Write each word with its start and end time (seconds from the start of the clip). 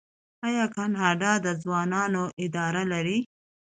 آیا 0.47 0.65
کاناډا 0.75 1.31
د 1.45 1.47
ځوانانو 1.61 2.23
اداره 2.43 2.81
نلري؟ 2.89 3.19